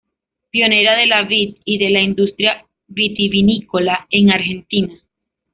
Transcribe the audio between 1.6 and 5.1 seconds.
y de la industria vitivinícola en Argentina.